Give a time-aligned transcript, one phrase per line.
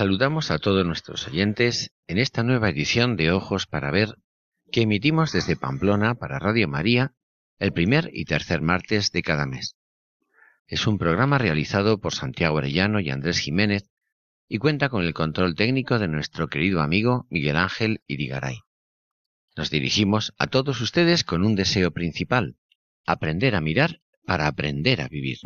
[0.00, 4.16] Saludamos a todos nuestros oyentes en esta nueva edición de Ojos para Ver
[4.72, 7.12] que emitimos desde Pamplona para Radio María
[7.58, 9.76] el primer y tercer martes de cada mes.
[10.66, 13.90] Es un programa realizado por Santiago Arellano y Andrés Jiménez
[14.48, 18.60] y cuenta con el control técnico de nuestro querido amigo Miguel Ángel Irigaray.
[19.54, 22.56] Nos dirigimos a todos ustedes con un deseo principal,
[23.04, 25.40] aprender a mirar para aprender a vivir.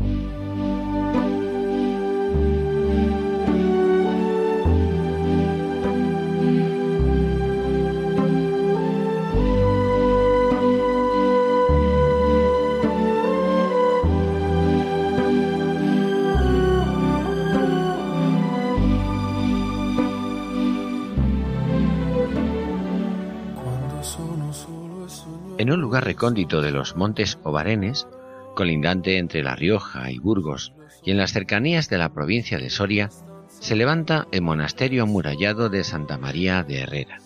[25.56, 28.08] En un lugar recóndito de los montes Obarenes,
[28.56, 30.72] colindante entre La Rioja y Burgos,
[31.04, 33.10] y en las cercanías de la provincia de Soria,
[33.48, 37.20] se levanta el monasterio amurallado de Santa María de Herrera.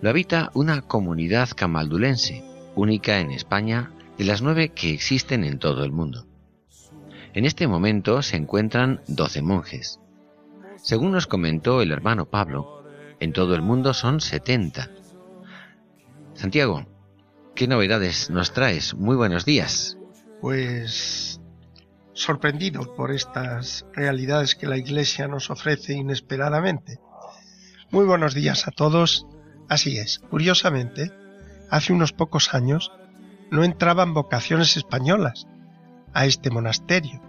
[0.00, 2.42] Lo habita una comunidad camaldulense,
[2.76, 6.26] única en España de las nueve que existen en todo el mundo.
[7.34, 10.00] En este momento se encuentran doce monjes.
[10.76, 12.84] Según nos comentó el hermano Pablo,
[13.20, 14.88] en todo el mundo son setenta.
[16.32, 16.86] Santiago,
[17.60, 18.94] ¿Qué novedades nos traes?
[18.94, 19.98] Muy buenos días.
[20.40, 21.42] Pues
[22.14, 27.00] sorprendido por estas realidades que la Iglesia nos ofrece inesperadamente.
[27.90, 29.26] Muy buenos días a todos.
[29.68, 31.12] Así es, curiosamente,
[31.68, 32.92] hace unos pocos años
[33.50, 35.46] no entraban vocaciones españolas
[36.14, 37.20] a este monasterio.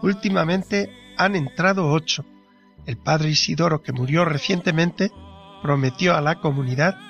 [0.00, 2.24] Últimamente han entrado ocho.
[2.86, 5.12] El padre Isidoro, que murió recientemente,
[5.62, 7.09] prometió a la comunidad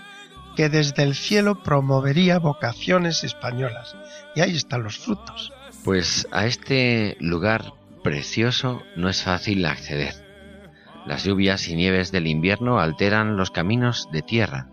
[0.60, 3.96] que desde el cielo promovería vocaciones españolas.
[4.36, 5.54] Y ahí están los frutos.
[5.84, 7.72] Pues a este lugar
[8.04, 10.12] precioso no es fácil acceder.
[11.06, 14.68] Las lluvias y nieves del invierno alteran los caminos de tierra,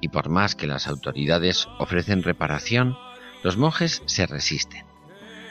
[0.00, 2.96] y por más que las autoridades ofrecen reparación,
[3.42, 4.84] los monjes se resisten.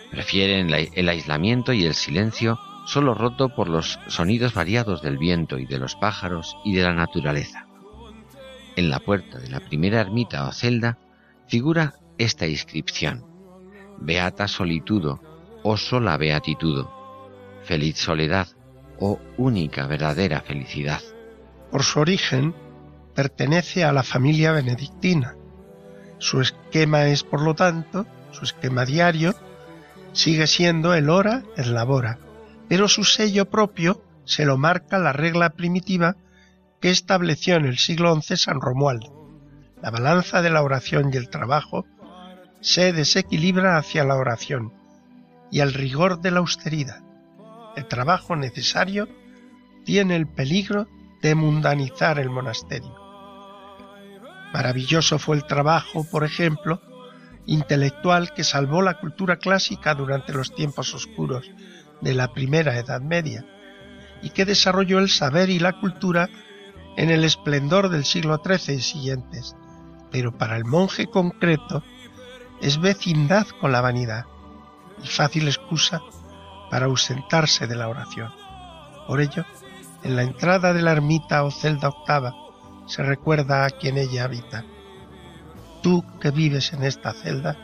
[0.09, 5.65] Prefieren el aislamiento y el silencio solo roto por los sonidos variados del viento y
[5.65, 7.67] de los pájaros y de la naturaleza.
[8.81, 10.97] En la puerta de la primera ermita o celda
[11.47, 13.23] figura esta inscripción:
[13.99, 15.21] Beata solitudo,
[15.61, 16.89] o sola beatitudo,
[17.61, 18.47] feliz soledad,
[18.97, 20.99] o única verdadera felicidad.
[21.69, 22.55] Por su origen,
[23.13, 25.35] pertenece a la familia benedictina.
[26.17, 29.35] Su esquema es, por lo tanto, su esquema diario,
[30.11, 32.17] sigue siendo el hora et labora,
[32.67, 36.15] pero su sello propio se lo marca la regla primitiva
[36.81, 39.29] que estableció en el siglo XI San Romualdo.
[39.81, 41.85] La balanza de la oración y el trabajo
[42.59, 44.73] se desequilibra hacia la oración
[45.51, 47.01] y el rigor de la austeridad.
[47.75, 49.07] El trabajo necesario
[49.85, 50.87] tiene el peligro
[51.21, 52.95] de mundanizar el monasterio.
[54.53, 56.81] Maravilloso fue el trabajo, por ejemplo,
[57.45, 61.49] intelectual que salvó la cultura clásica durante los tiempos oscuros
[62.01, 63.45] de la primera Edad Media
[64.21, 66.29] y que desarrolló el saber y la cultura
[66.97, 69.55] en el esplendor del siglo XIII y siguientes,
[70.11, 71.83] pero para el monje concreto
[72.61, 74.25] es vecindad con la vanidad
[75.03, 76.01] y fácil excusa
[76.69, 78.31] para ausentarse de la oración.
[79.07, 79.45] Por ello,
[80.03, 82.33] en la entrada de la ermita o celda octava
[82.87, 84.65] se recuerda a quien ella habita.
[85.81, 87.57] Tú que vives en esta celda,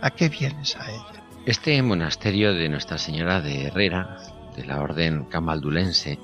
[0.00, 1.22] ¿a qué vienes a ella?
[1.44, 4.18] Este monasterio de Nuestra Señora de Herrera,
[4.56, 6.18] de la Orden Camaldulense,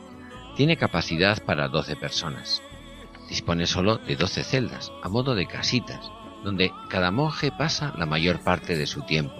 [0.56, 2.62] tiene capacidad para 12 personas.
[3.28, 6.10] Dispone solo de 12 celdas, a modo de casitas,
[6.44, 9.34] donde cada monje pasa la mayor parte de su tiempo.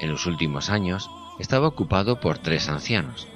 [0.00, 3.28] En los últimos años estaba ocupado por tres ancianos,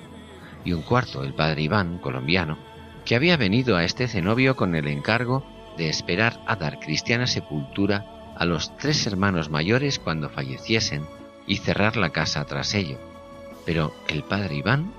[0.64, 2.58] y un cuarto, el padre Iván, colombiano,
[3.04, 5.44] que había venido a este cenobio con el encargo
[5.76, 11.06] de esperar a dar cristiana sepultura a los tres hermanos mayores cuando falleciesen
[11.46, 12.98] y cerrar la casa tras ello.
[13.66, 14.92] Pero el padre Iván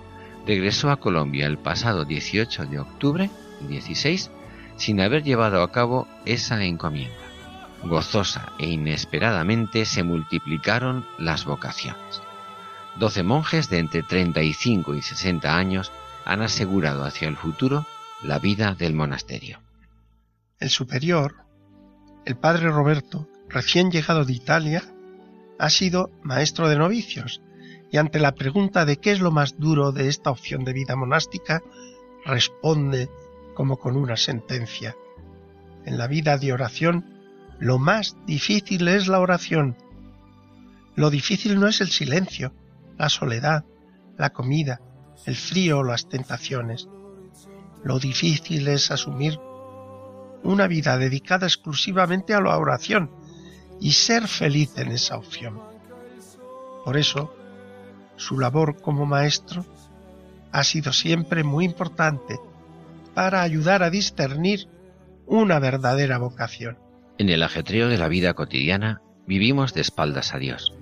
[0.45, 3.30] regresó a Colombia el pasado 18 de octubre,
[3.68, 4.31] 16,
[4.77, 7.15] sin haber llevado a cabo esa encomienda.
[7.83, 12.21] Gozosa e inesperadamente se multiplicaron las vocaciones.
[12.97, 15.92] Doce monjes de entre 35 y 60 años
[16.24, 17.86] han asegurado hacia el futuro
[18.24, 19.59] la vida del monasterio.
[20.59, 21.36] El superior,
[22.25, 24.83] el padre Roberto, recién llegado de Italia,
[25.59, 27.41] ha sido maestro de novicios
[27.91, 30.95] y ante la pregunta de qué es lo más duro de esta opción de vida
[30.95, 31.61] monástica,
[32.25, 33.09] responde
[33.53, 34.95] como con una sentencia.
[35.85, 37.05] En la vida de oración,
[37.59, 39.77] lo más difícil es la oración.
[40.95, 42.53] Lo difícil no es el silencio,
[42.97, 43.65] la soledad,
[44.17, 44.81] la comida,
[45.25, 46.88] el frío o las tentaciones.
[47.83, 49.39] Lo difícil es asumir
[50.43, 53.11] una vida dedicada exclusivamente a la oración
[53.79, 55.59] y ser feliz en esa opción.
[56.83, 57.33] Por eso,
[58.15, 59.65] su labor como maestro
[60.51, 62.39] ha sido siempre muy importante
[63.13, 64.67] para ayudar a discernir
[65.25, 66.77] una verdadera vocación.
[67.17, 70.73] En el ajetreo de la vida cotidiana vivimos de espaldas a Dios.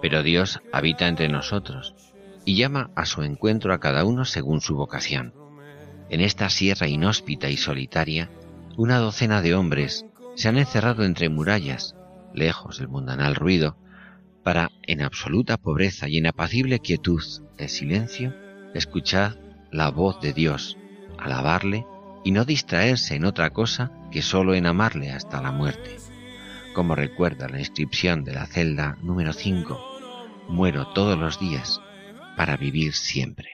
[0.00, 1.94] Pero Dios habita entre nosotros
[2.44, 5.34] y llama a su encuentro a cada uno según su vocación.
[6.10, 8.30] En esta sierra inhóspita y solitaria,
[8.76, 10.04] una docena de hombres
[10.34, 11.94] se han encerrado entre murallas,
[12.34, 13.76] lejos del mundanal ruido,
[14.44, 17.22] para, en absoluta pobreza y en apacible quietud
[17.56, 18.34] de silencio,
[18.74, 19.36] escuchar
[19.72, 20.78] la voz de Dios,
[21.18, 21.86] alabarle
[22.22, 25.96] y no distraerse en otra cosa que solo en amarle hasta la muerte.
[26.74, 31.80] Como recuerda la inscripción de la celda número 5, muero todos los días
[32.36, 33.53] para vivir siempre.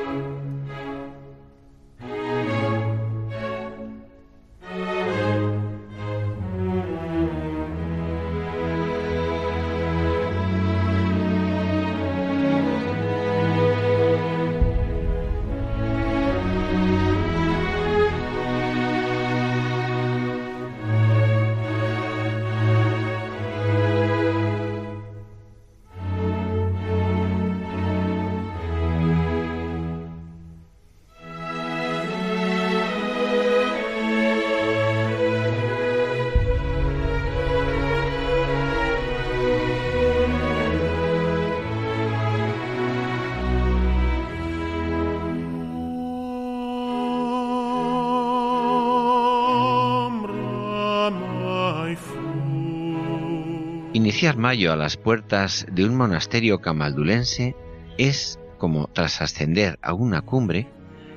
[54.51, 57.55] A las puertas de un monasterio camaldulense
[57.97, 60.67] es, como tras ascender a una cumbre,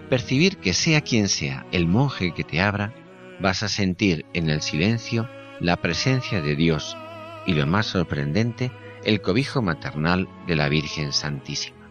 [0.09, 2.95] percibir que sea quien sea el monje que te abra,
[3.41, 5.29] vas a sentir en el silencio
[5.59, 6.97] la presencia de Dios
[7.45, 8.71] y lo más sorprendente,
[9.03, 11.91] el cobijo maternal de la Virgen Santísima.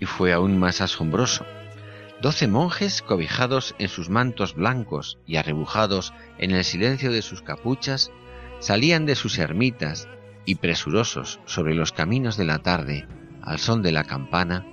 [0.00, 1.46] Y fue aún más asombroso.
[2.20, 8.10] Doce monjes cobijados en sus mantos blancos y arrebujados en el silencio de sus capuchas
[8.58, 10.08] salían de sus ermitas
[10.44, 13.06] y presurosos sobre los caminos de la tarde,
[13.42, 14.66] al son de la campana,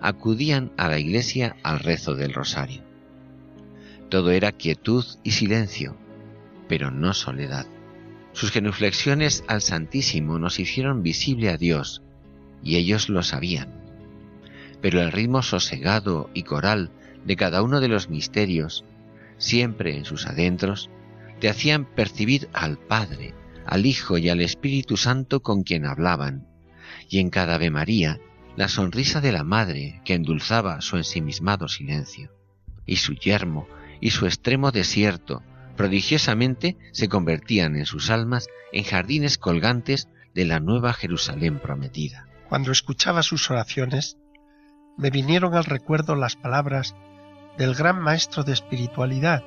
[0.00, 2.82] acudían a la iglesia al rezo del rosario.
[4.08, 5.96] Todo era quietud y silencio,
[6.68, 7.66] pero no soledad.
[8.32, 12.02] Sus genuflexiones al Santísimo nos hicieron visible a Dios,
[12.62, 13.80] y ellos lo sabían.
[14.80, 16.90] Pero el ritmo sosegado y coral
[17.24, 18.84] de cada uno de los misterios,
[19.38, 20.90] siempre en sus adentros,
[21.40, 23.34] te hacían percibir al Padre,
[23.66, 26.46] al Hijo y al Espíritu Santo con quien hablaban,
[27.08, 28.18] y en cada Ave María
[28.56, 32.32] la sonrisa de la Madre que endulzaba su ensimismado silencio,
[32.86, 33.66] y su yermo
[34.00, 35.42] y su extremo desierto
[35.76, 42.26] prodigiosamente se convertían en sus almas en jardines colgantes de la nueva Jerusalén prometida.
[42.48, 44.18] Cuando escuchaba sus oraciones,
[44.98, 46.94] me vinieron al recuerdo las palabras
[47.56, 49.42] del gran maestro de espiritualidad,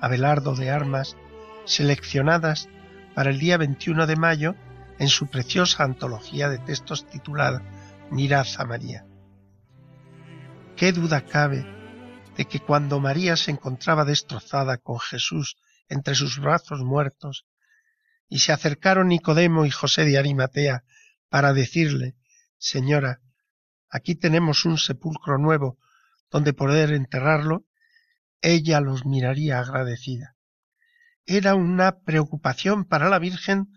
[0.00, 1.16] Abelardo de Armas,
[1.64, 2.68] seleccionadas
[3.14, 4.54] para el día 21 de mayo
[4.98, 7.62] en su preciosa antología de textos titulada
[8.10, 9.06] Mirad a María.
[10.76, 11.64] ¿Qué duda cabe
[12.36, 15.56] de que cuando María se encontraba destrozada con Jesús
[15.88, 17.46] entre sus brazos muertos,
[18.28, 20.84] y se acercaron Nicodemo y José de Arimatea
[21.28, 22.16] para decirle,
[22.58, 23.20] Señora,
[23.90, 25.78] aquí tenemos un sepulcro nuevo
[26.30, 27.64] donde poder enterrarlo,
[28.40, 30.33] ella los miraría agradecida.
[31.26, 33.68] Era una preocupación para la Virgen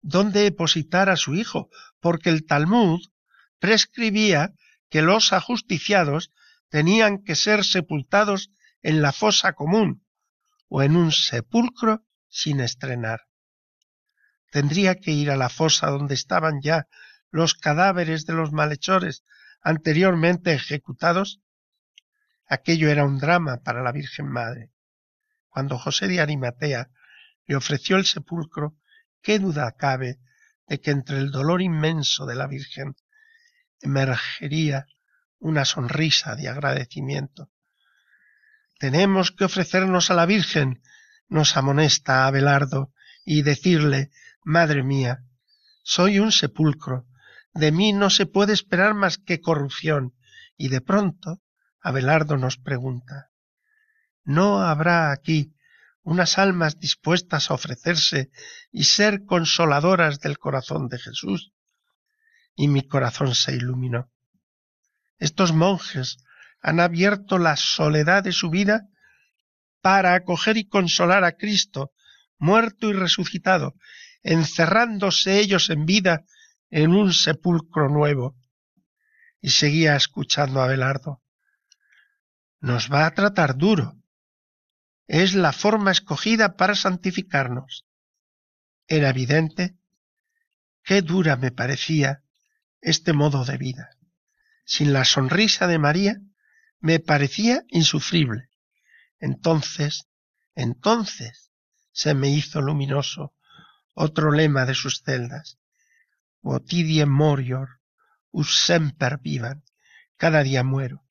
[0.00, 1.68] dónde depositar a su hijo,
[2.00, 3.00] porque el Talmud
[3.58, 4.54] prescribía
[4.88, 6.32] que los ajusticiados
[6.68, 8.50] tenían que ser sepultados
[8.82, 10.04] en la fosa común
[10.68, 13.22] o en un sepulcro sin estrenar.
[14.50, 16.86] Tendría que ir a la fosa donde estaban ya
[17.30, 19.24] los cadáveres de los malhechores
[19.60, 21.40] anteriormente ejecutados.
[22.46, 24.70] Aquello era un drama para la Virgen Madre.
[25.58, 26.88] Cuando José de Arimatea
[27.46, 28.76] le ofreció el sepulcro,
[29.20, 30.20] qué duda cabe
[30.68, 32.94] de que entre el dolor inmenso de la Virgen
[33.80, 34.86] emergería
[35.40, 37.50] una sonrisa de agradecimiento.
[38.78, 40.80] Tenemos que ofrecernos a la Virgen,
[41.26, 42.92] nos amonesta Abelardo,
[43.24, 44.12] y decirle,
[44.44, 45.24] Madre mía,
[45.82, 47.08] soy un sepulcro,
[47.52, 50.14] de mí no se puede esperar más que corrupción.
[50.56, 51.42] Y de pronto
[51.80, 53.32] Abelardo nos pregunta,
[54.28, 55.54] ¿no habrá aquí
[56.02, 58.30] unas almas dispuestas a ofrecerse
[58.70, 61.54] y ser consoladoras del corazón de Jesús?
[62.54, 64.10] Y mi corazón se iluminó.
[65.18, 66.18] Estos monjes
[66.60, 68.82] han abierto la soledad de su vida
[69.80, 71.92] para acoger y consolar a Cristo,
[72.36, 73.76] muerto y resucitado,
[74.22, 76.26] encerrándose ellos en vida
[76.68, 78.36] en un sepulcro nuevo.
[79.40, 81.22] Y seguía escuchando a Belardo.
[82.60, 83.94] Nos va a tratar duro.
[85.08, 87.86] Es la forma escogida para santificarnos.
[88.86, 89.78] Era evidente
[90.84, 92.22] qué dura me parecía
[92.82, 93.96] este modo de vida.
[94.66, 96.20] Sin la sonrisa de María
[96.78, 98.50] me parecía insufrible.
[99.18, 100.08] Entonces,
[100.54, 101.52] entonces
[101.90, 103.34] se me hizo luminoso
[103.94, 105.58] otro lema de sus celdas.
[106.42, 107.80] Votidiem morior,
[108.30, 109.64] us semper vivan.
[110.18, 111.02] Cada día muero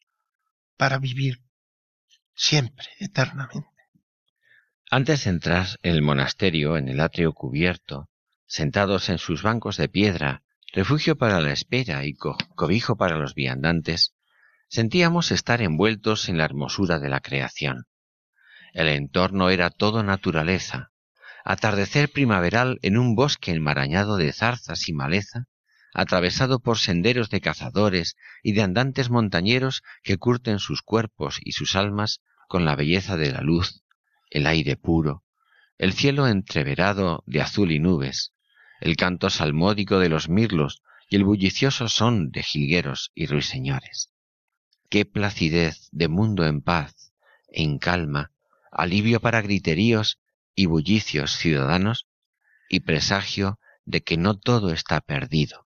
[0.77, 1.43] para vivir
[2.35, 3.76] siempre, eternamente.
[4.89, 8.07] Antes de entrar en el monasterio, en el atrio cubierto,
[8.45, 14.13] sentados en sus bancos de piedra, refugio para la espera y cobijo para los viandantes,
[14.69, 17.87] sentíamos estar envueltos en la hermosura de la creación.
[18.73, 20.93] El entorno era todo naturaleza,
[21.43, 25.47] atardecer primaveral en un bosque enmarañado de zarzas y maleza,
[25.93, 31.75] atravesado por senderos de cazadores y de andantes montañeros que curten sus cuerpos y sus
[31.75, 33.83] almas con la belleza de la luz,
[34.29, 35.23] el aire puro,
[35.77, 38.33] el cielo entreverado de azul y nubes,
[38.81, 44.11] el canto salmódico de los mirlos y el bullicioso son de jilgueros y ruiseñores.
[44.89, 47.13] Qué placidez de mundo en paz,
[47.49, 48.31] en calma,
[48.71, 50.19] alivio para griteríos
[50.55, 52.07] y bullicios ciudadanos
[52.69, 55.67] y presagio de que no todo está perdido,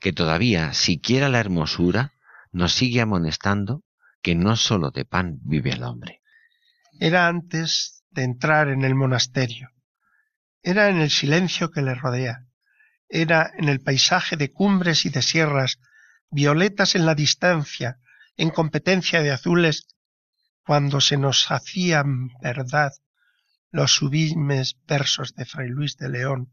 [0.00, 2.14] que todavía siquiera la hermosura
[2.52, 3.84] nos sigue amonestando
[4.22, 6.22] que no sólo de pan vive el hombre.
[6.98, 9.70] Era antes de entrar en el monasterio,
[10.62, 12.46] era en el silencio que le rodea,
[13.08, 15.78] era en el paisaje de cumbres y de sierras,
[16.30, 18.00] violetas en la distancia,
[18.36, 19.88] en competencia de azules,
[20.64, 22.92] cuando se nos hacían verdad
[23.70, 26.52] los sublimes versos de Fray Luis de León.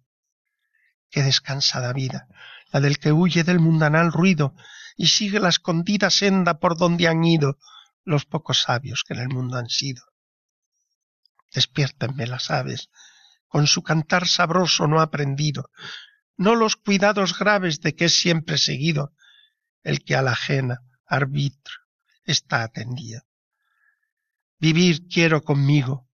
[1.09, 2.27] Qué descansada vida,
[2.71, 4.55] la del que huye del mundanal ruido
[4.97, 7.57] y sigue la escondida senda por donde han ido
[8.03, 10.03] los pocos sabios que en el mundo han sido.
[11.55, 12.89] Despiértenme las aves,
[13.47, 15.71] con su cantar sabroso no aprendido,
[16.35, 19.13] no los cuidados graves de que es siempre seguido
[19.81, 21.73] el que a la ajena arbitro
[22.25, 23.21] está atendido.
[24.59, 26.09] Vivir quiero conmigo,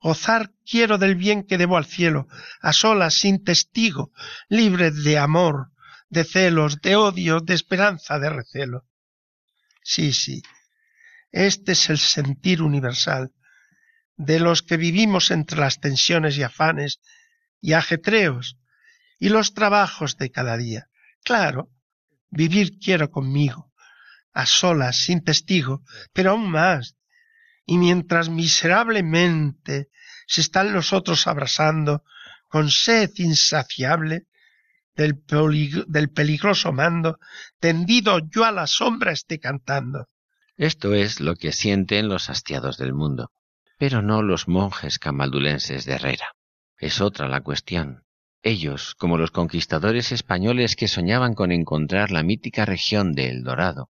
[0.00, 2.28] Gozar quiero del bien que debo al cielo,
[2.60, 4.12] a solas, sin testigo,
[4.48, 5.72] libre de amor,
[6.08, 8.86] de celos, de odio, de esperanza, de recelo.
[9.82, 10.42] Sí, sí,
[11.32, 13.32] este es el sentir universal
[14.16, 17.00] de los que vivimos entre las tensiones y afanes
[17.60, 18.58] y ajetreos
[19.18, 20.88] y los trabajos de cada día.
[21.24, 21.70] Claro,
[22.30, 23.72] vivir quiero conmigo,
[24.32, 26.96] a solas, sin testigo, pero aún más,
[27.64, 29.88] y mientras miserablemente
[30.26, 32.04] se están los otros abrasando
[32.48, 34.26] con sed insaciable
[34.94, 35.22] del,
[35.86, 37.18] del peligroso mando,
[37.60, 40.08] tendido yo a la sombra esté cantando.
[40.56, 43.32] Esto es lo que sienten los hastiados del mundo,
[43.82, 46.36] pero no los monjes camaldulenses de Herrera.
[46.78, 48.04] Es otra la cuestión.
[48.40, 53.90] Ellos, como los conquistadores españoles que soñaban con encontrar la mítica región de El Dorado,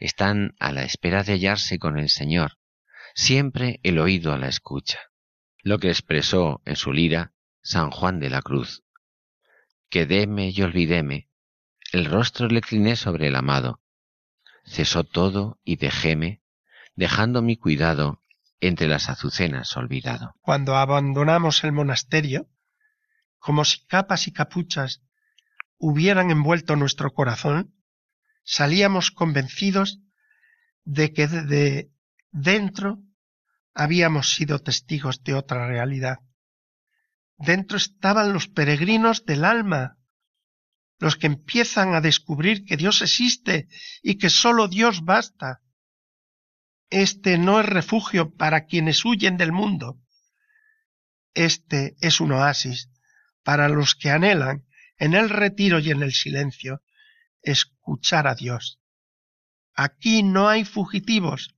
[0.00, 2.52] están a la espera de hallarse con el Señor,
[3.14, 4.98] siempre el oído a la escucha,
[5.62, 8.82] lo que expresó en su lira San Juan de la Cruz.
[9.90, 11.28] Quedéme y olvidéme,
[11.92, 13.82] el rostro le cliné sobre el amado,
[14.64, 16.40] cesó todo y dejéme,
[16.96, 18.22] dejando mi cuidado
[18.60, 20.34] entre las azucenas olvidado.
[20.40, 22.48] Cuando abandonamos el monasterio,
[23.38, 25.02] como si capas y capuchas
[25.78, 27.74] hubieran envuelto nuestro corazón,
[28.44, 30.00] salíamos convencidos
[30.84, 31.90] de que de
[32.30, 32.98] dentro
[33.74, 36.18] habíamos sido testigos de otra realidad.
[37.36, 39.98] Dentro estaban los peregrinos del alma,
[40.98, 43.68] los que empiezan a descubrir que Dios existe
[44.02, 45.60] y que sólo Dios basta.
[46.90, 50.00] Este no es refugio para quienes huyen del mundo.
[51.34, 52.90] Este es un oasis
[53.42, 54.66] para los que anhelan
[54.96, 56.82] en el retiro y en el silencio
[57.42, 58.80] escuchar a Dios.
[59.74, 61.54] Aquí no hay fugitivos,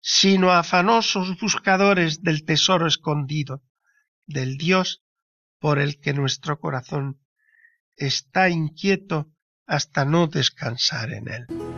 [0.00, 3.64] sino afanosos buscadores del tesoro escondido,
[4.26, 5.02] del Dios
[5.58, 7.20] por el que nuestro corazón
[7.96, 9.32] está inquieto
[9.66, 11.77] hasta no descansar en él.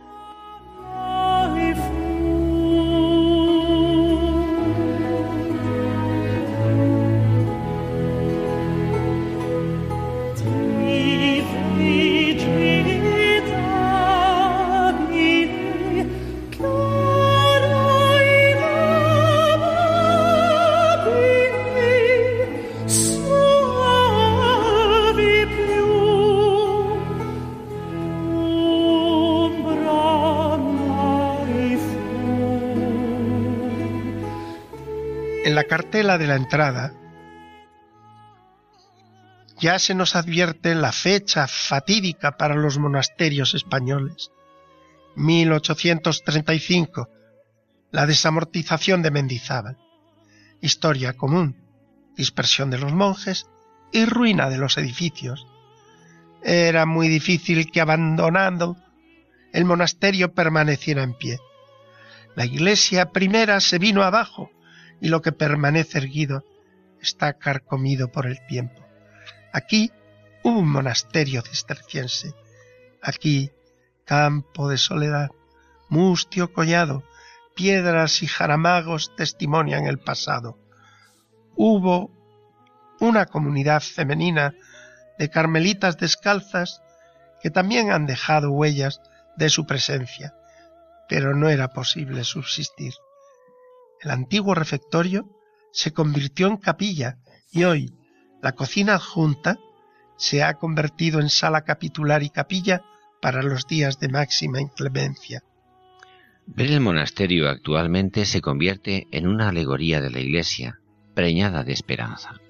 [35.71, 36.93] Cartela de la entrada
[39.57, 44.31] ya se nos advierte la fecha fatídica para los monasterios españoles.
[45.15, 47.07] 1835,
[47.91, 49.77] la desamortización de Mendizábal.
[50.59, 51.55] Historia común,
[52.17, 53.45] dispersión de los monjes
[53.93, 55.47] y ruina de los edificios.
[56.43, 58.75] Era muy difícil que abandonando
[59.53, 61.39] el monasterio permaneciera en pie.
[62.35, 64.51] La iglesia primera se vino abajo
[65.01, 66.45] y lo que permanece erguido
[67.01, 68.85] está carcomido por el tiempo.
[69.51, 69.91] Aquí
[70.43, 72.33] hubo un monasterio cisterciense,
[73.01, 73.51] aquí
[74.05, 75.31] campo de soledad,
[75.89, 77.03] mustio collado,
[77.55, 80.57] piedras y jaramagos testimonian el pasado.
[81.55, 82.11] Hubo
[82.99, 84.53] una comunidad femenina
[85.17, 86.81] de carmelitas descalzas
[87.41, 89.01] que también han dejado huellas
[89.35, 90.35] de su presencia,
[91.09, 92.93] pero no era posible subsistir.
[94.01, 95.29] El antiguo refectorio
[95.71, 97.19] se convirtió en capilla
[97.51, 97.93] y hoy
[98.41, 99.59] la cocina adjunta
[100.17, 102.81] se ha convertido en sala capitular y capilla
[103.21, 105.43] para los días de máxima inclemencia.
[106.47, 110.79] Ver el monasterio actualmente se convierte en una alegoría de la Iglesia,
[111.13, 112.41] preñada de esperanza.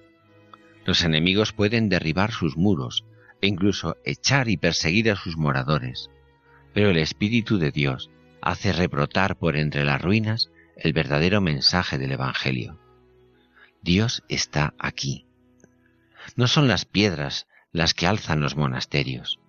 [0.86, 3.04] Los enemigos pueden derribar sus muros
[3.42, 6.10] e incluso echar y perseguir a sus moradores,
[6.74, 8.10] pero el Espíritu de Dios
[8.42, 10.50] hace rebrotar por entre las ruinas
[10.84, 12.80] el verdadero mensaje del Evangelio.
[13.84, 15.28] Dios está aquí.
[16.36, 19.40] No son las piedras las que alzan los monasterios,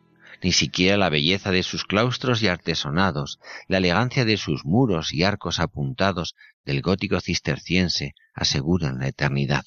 [0.42, 5.22] ni siquiera la belleza de sus claustros y artesonados, la elegancia de sus muros y
[5.22, 6.34] arcos apuntados
[6.66, 9.64] del gótico cisterciense aseguran la eternidad.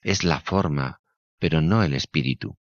[0.00, 1.00] Es la forma,
[1.38, 2.56] pero no el espíritu.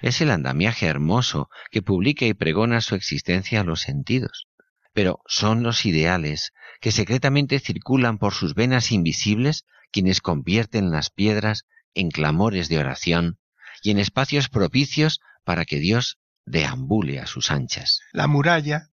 [0.00, 4.46] Es el andamiaje hermoso que publica y pregona su existencia a los sentidos
[4.92, 11.64] pero son los ideales que secretamente circulan por sus venas invisibles quienes convierten las piedras
[11.94, 13.38] en clamores de oración
[13.82, 18.00] y en espacios propicios para que Dios deambule a sus anchas.
[18.12, 18.88] La muralla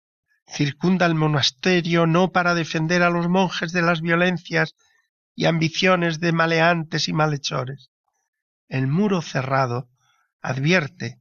[0.48, 4.76] circunda el monasterio no para defender a los monjes de las violencias
[5.36, 7.92] y ambiciones de maleantes y malhechores.
[8.68, 9.90] El muro cerrado
[10.42, 11.20] advierte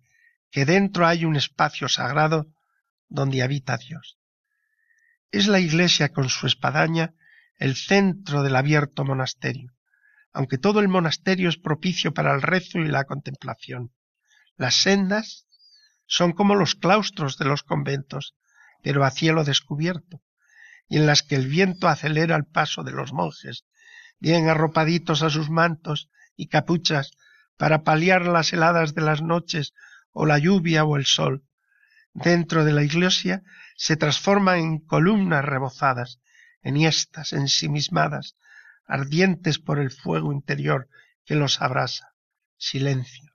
[0.50, 2.46] que dentro hay un espacio sagrado
[3.08, 4.18] donde habita Dios.
[5.30, 7.14] Es la iglesia con su espadaña
[7.58, 9.72] el centro del abierto monasterio,
[10.32, 13.92] aunque todo el monasterio es propicio para el rezo y la contemplación.
[14.56, 15.46] Las sendas
[16.06, 18.34] son como los claustros de los conventos,
[18.82, 20.22] pero a cielo descubierto,
[20.88, 23.64] y en las que el viento acelera el paso de los monjes,
[24.18, 27.10] bien arropaditos a sus mantos y capuchas
[27.56, 29.72] para paliar las heladas de las noches
[30.12, 31.44] o la lluvia o el sol.
[32.12, 33.42] Dentro de la iglesia
[33.76, 36.20] se transforman en columnas rebozadas,
[36.62, 38.36] enhiestas, ensimismadas,
[38.86, 40.88] ardientes por el fuego interior
[41.24, 42.14] que los abrasa.
[42.56, 43.34] Silencio.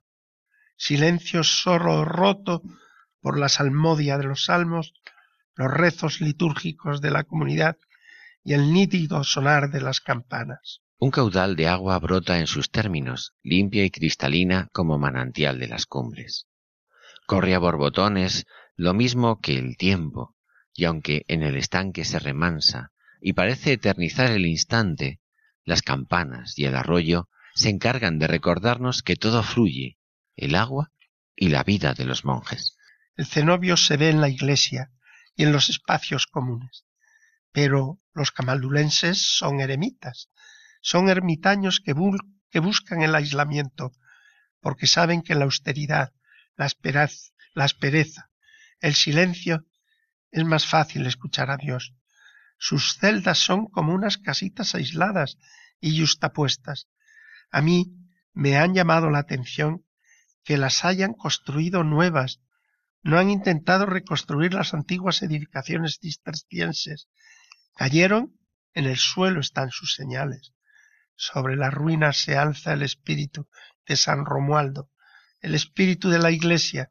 [0.76, 2.62] Silencio solo roto
[3.20, 4.94] por la salmodia de los salmos,
[5.54, 7.76] los rezos litúrgicos de la comunidad
[8.42, 10.80] y el nítido sonar de las campanas.
[10.98, 15.86] Un caudal de agua brota en sus términos, limpia y cristalina como manantial de las
[15.86, 16.46] cumbres.
[17.26, 20.36] Corre a borbotones lo mismo que el tiempo,
[20.74, 25.20] y aunque en el estanque se remansa y parece eternizar el instante,
[25.64, 29.98] las campanas y el arroyo se encargan de recordarnos que todo fluye,
[30.36, 30.90] el agua
[31.36, 32.76] y la vida de los monjes.
[33.14, 34.90] El cenobio se ve en la iglesia
[35.36, 36.84] y en los espacios comunes,
[37.52, 40.30] pero los camaldulenses son eremitas,
[40.80, 43.92] son ermitaños que, buscan el aislamiento,
[44.60, 46.12] porque saben que la austeridad,
[46.56, 46.68] la,
[47.54, 48.31] la aspereza,
[48.82, 49.64] el silencio
[50.30, 51.94] es más fácil escuchar a Dios.
[52.58, 55.38] Sus celdas son como unas casitas aisladas
[55.80, 56.88] y justapuestas.
[57.50, 57.94] A mí
[58.32, 59.86] me han llamado la atención
[60.44, 62.40] que las hayan construido nuevas.
[63.02, 67.08] No han intentado reconstruir las antiguas edificaciones cistercienses.
[67.76, 68.36] Cayeron,
[68.74, 70.54] en el suelo están sus señales.
[71.14, 73.48] Sobre las ruinas se alza el espíritu
[73.86, 74.90] de San Romualdo,
[75.40, 76.90] el espíritu de la Iglesia,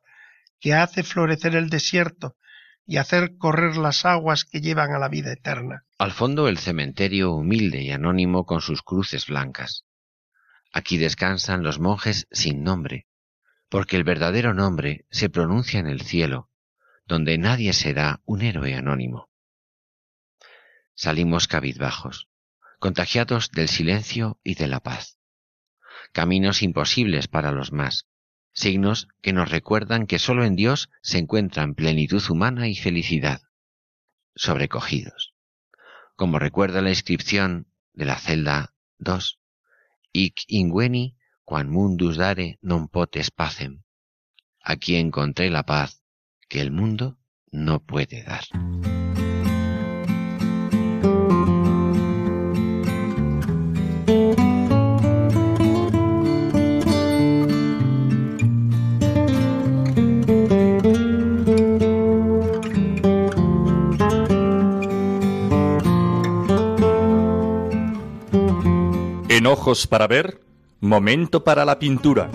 [0.61, 2.37] que hace florecer el desierto
[2.85, 5.83] y hacer correr las aguas que llevan a la vida eterna.
[5.97, 9.85] Al fondo el cementerio humilde y anónimo con sus cruces blancas.
[10.71, 13.07] Aquí descansan los monjes sin nombre,
[13.69, 16.49] porque el verdadero nombre se pronuncia en el cielo,
[17.05, 19.29] donde nadie será un héroe anónimo.
[20.93, 22.29] Salimos cabizbajos,
[22.79, 25.17] contagiados del silencio y de la paz.
[26.13, 28.10] Caminos imposibles para los más,
[28.53, 33.41] signos que nos recuerdan que sólo en Dios se encuentran plenitud humana y felicidad.
[34.35, 35.33] Sobrecogidos.
[36.15, 39.39] Como recuerda la inscripción de la celda 2,
[40.13, 43.83] Ic ingueni quan mundus dare non potes pacem.
[44.63, 46.03] Aquí encontré la paz
[46.47, 47.17] que el mundo
[47.51, 48.43] no puede dar.
[69.47, 70.41] Ojos para ver,
[70.79, 72.29] momento para la pintura.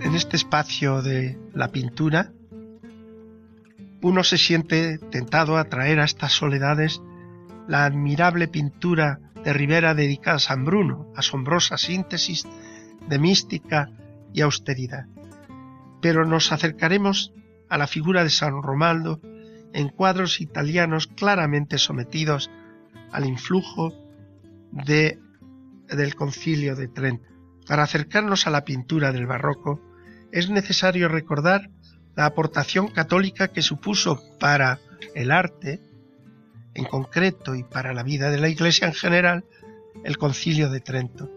[0.01, 2.31] En este espacio de la pintura,
[4.03, 7.03] uno se siente tentado a traer a estas soledades
[7.69, 12.47] la admirable pintura de Rivera dedicada a San Bruno, asombrosa síntesis
[13.09, 13.91] de mística
[14.35, 15.07] y austeridad
[16.01, 17.33] pero nos acercaremos
[17.69, 19.21] a la figura de San Romaldo
[19.73, 22.51] en cuadros italianos claramente sometidos
[23.13, 23.93] al influjo
[24.73, 25.19] de,
[25.89, 27.29] del concilio de Trento.
[27.67, 29.81] Para acercarnos a la pintura del barroco
[30.33, 31.71] es necesario recordar
[32.17, 34.81] la aportación católica que supuso para
[35.15, 35.81] el arte
[36.75, 39.45] en concreto y para la vida de la Iglesia en general
[40.05, 41.31] el concilio de Trento.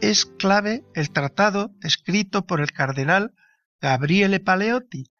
[0.00, 3.32] Es clave el tratado escrito por el cardenal
[3.80, 5.10] Gabriele Paleotti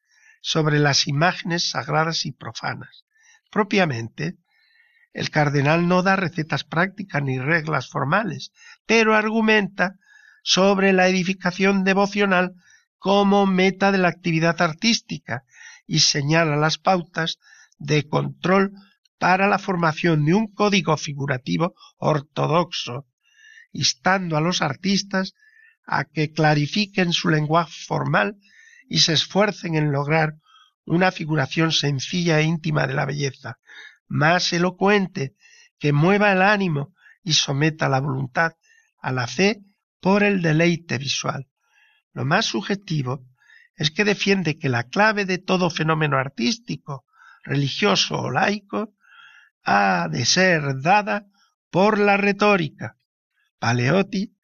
[0.41, 3.05] sobre las imágenes sagradas y profanas.
[3.51, 4.37] Propiamente,
[5.13, 8.53] el cardenal no da recetas prácticas ni reglas formales,
[8.87, 9.97] pero argumenta
[10.43, 12.55] sobre la edificación devocional
[12.99, 15.45] como meta de la actividad artística
[15.87, 17.39] y señala las pautas
[17.79, 18.73] de control
[19.19, 23.07] para la formación de un código figurativo ortodoxo,
[23.73, 25.35] instando a los artistas
[25.93, 28.37] a que clarifiquen su lenguaje formal
[28.89, 30.37] y se esfuercen en lograr
[30.85, 33.59] una figuración sencilla e íntima de la belleza,
[34.07, 35.35] más elocuente,
[35.81, 38.53] que mueva el ánimo y someta la voluntad
[39.01, 39.63] a la fe
[40.01, 41.49] por el deleite visual.
[42.13, 43.27] Lo más subjetivo
[43.75, 47.05] es que defiende que la clave de todo fenómeno artístico,
[47.43, 48.95] religioso o laico
[49.65, 51.27] ha de ser dada
[51.71, 52.97] por la retórica.
[53.59, 54.37] Paleotti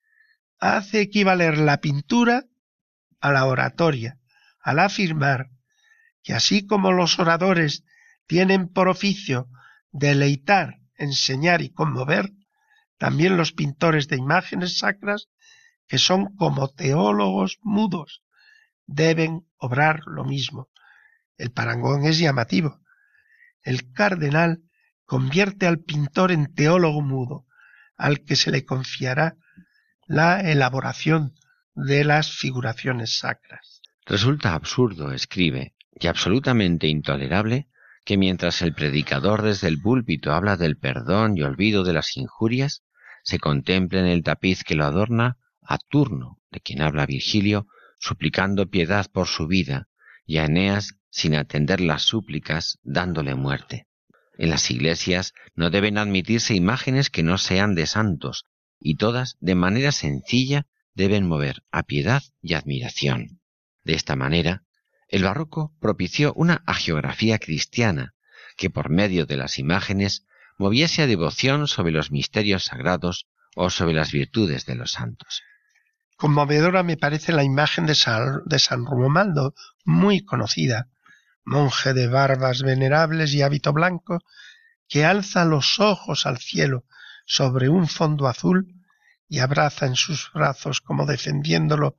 [0.74, 2.44] hace equivaler la pintura
[3.20, 4.18] a la oratoria,
[4.60, 5.50] al afirmar
[6.22, 7.84] que así como los oradores
[8.26, 9.48] tienen por oficio
[9.92, 12.32] deleitar, enseñar y conmover,
[12.98, 15.28] también los pintores de imágenes sacras,
[15.86, 18.22] que son como teólogos mudos,
[18.86, 20.68] deben obrar lo mismo.
[21.36, 22.80] El parangón es llamativo.
[23.62, 24.62] El cardenal
[25.04, 27.46] convierte al pintor en teólogo mudo,
[27.96, 29.36] al que se le confiará
[30.06, 31.34] la elaboración
[31.74, 33.82] de las figuraciones sacras.
[34.06, 37.68] Resulta absurdo, escribe, y absolutamente intolerable
[38.04, 42.84] que mientras el predicador desde el púlpito habla del perdón y olvido de las injurias,
[43.24, 47.66] se contemple en el tapiz que lo adorna a turno de quien habla Virgilio,
[47.98, 49.88] suplicando piedad por su vida,
[50.24, 53.88] y a Eneas, sin atender las súplicas, dándole muerte.
[54.38, 58.44] En las iglesias no deben admitirse imágenes que no sean de santos,
[58.78, 63.40] y todas, de manera sencilla, deben mover a piedad y admiración.
[63.84, 64.64] De esta manera,
[65.08, 68.14] el barroco propició una agiografía cristiana
[68.56, 70.24] que por medio de las imágenes
[70.58, 75.42] moviese a devoción sobre los misterios sagrados o sobre las virtudes de los santos.
[76.16, 80.88] Conmovedora me parece la imagen de San, de San Romualdo, muy conocida,
[81.44, 84.20] monje de barbas venerables y hábito blanco,
[84.88, 86.84] que alza los ojos al cielo
[87.26, 88.72] sobre un fondo azul
[89.28, 91.96] y abraza en sus brazos como defendiéndolo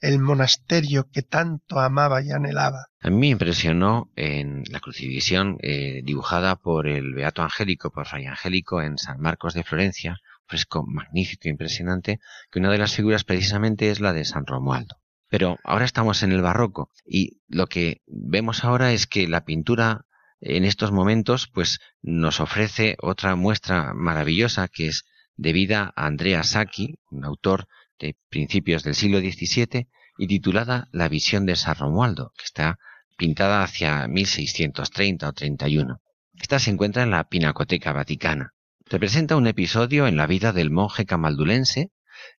[0.00, 2.86] el monasterio que tanto amaba y anhelaba.
[3.00, 8.26] A mí me impresionó en la crucifixión eh, dibujada por el Beato Angélico, por Fray
[8.26, 12.20] Angélico en San Marcos de Florencia, fresco magnífico, impresionante,
[12.50, 14.96] que una de las figuras precisamente es la de San Romualdo.
[15.28, 20.06] Pero ahora estamos en el barroco y lo que vemos ahora es que la pintura
[20.40, 25.04] en estos momentos pues nos ofrece otra muestra maravillosa que es
[25.36, 31.46] debida a Andrea Sacchi, un autor de principios del siglo XVII y titulada La visión
[31.46, 32.78] de San Romualdo, que está
[33.16, 36.00] pintada hacia 1630 o 31.
[36.40, 38.54] Esta se encuentra en la Pinacoteca Vaticana.
[38.86, 41.90] Representa un episodio en la vida del monje camaldulense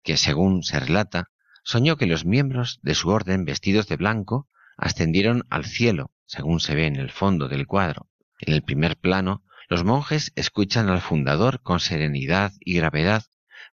[0.02, 1.30] que, según se relata,
[1.62, 6.76] soñó que los miembros de su orden vestidos de blanco ascendieron al cielo, según se
[6.76, 8.08] ve en el fondo del cuadro.
[8.38, 13.24] En el primer plano, los monjes escuchan al fundador con serenidad y gravedad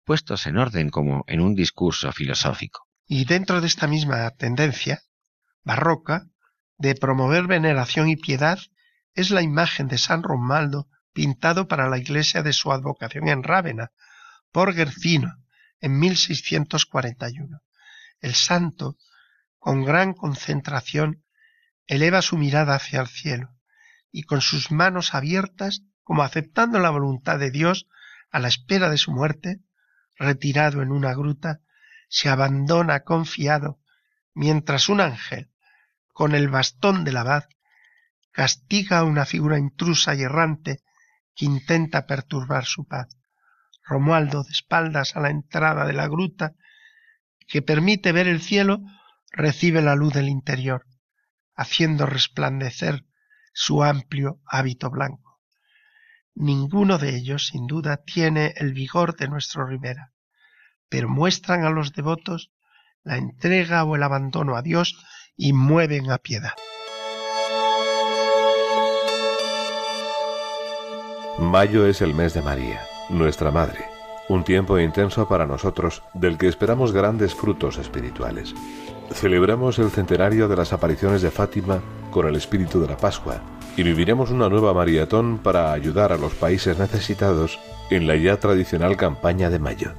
[0.03, 2.87] puestos en orden como en un discurso filosófico.
[3.05, 5.03] Y dentro de esta misma tendencia
[5.63, 6.25] barroca
[6.79, 8.57] de promover veneración y piedad
[9.13, 13.91] es la imagen de San Romualdo pintado para la iglesia de su advocación en Rávena
[14.51, 15.31] por Gercino
[15.79, 17.59] en 1641.
[18.19, 18.97] El santo,
[19.59, 21.23] con gran concentración,
[21.87, 23.55] eleva su mirada hacia el cielo
[24.11, 27.87] y con sus manos abiertas, como aceptando la voluntad de Dios
[28.31, 29.61] a la espera de su muerte,
[30.15, 31.61] retirado en una gruta,
[32.09, 33.79] se abandona confiado,
[34.33, 35.51] mientras un ángel,
[36.13, 37.45] con el bastón del abad,
[38.31, 40.81] castiga a una figura intrusa y errante
[41.35, 43.07] que intenta perturbar su paz.
[43.83, 46.53] Romualdo, de espaldas a la entrada de la gruta,
[47.47, 48.81] que permite ver el cielo,
[49.31, 50.86] recibe la luz del interior,
[51.57, 53.03] haciendo resplandecer
[53.51, 55.41] su amplio hábito blanco.
[56.35, 60.13] Ninguno de ellos, sin duda, tiene el vigor de nuestro Rivera,
[60.87, 62.51] pero muestran a los devotos
[63.03, 65.03] la entrega o el abandono a Dios
[65.35, 66.53] y mueven a piedad.
[71.39, 73.85] Mayo es el mes de María, nuestra Madre,
[74.29, 78.53] un tiempo intenso para nosotros del que esperamos grandes frutos espirituales.
[79.11, 83.41] Celebramos el centenario de las apariciones de Fátima con el espíritu de la Pascua
[83.75, 88.97] y viviremos una nueva maratón para ayudar a los países necesitados en la ya tradicional
[88.97, 89.91] campaña de mayo.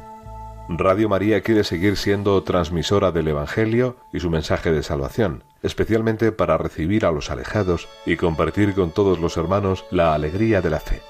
[0.69, 6.59] Radio María quiere seguir siendo transmisora del Evangelio y su mensaje de salvación, especialmente para
[6.59, 11.01] recibir a los alejados y compartir con todos los hermanos la alegría de la fe.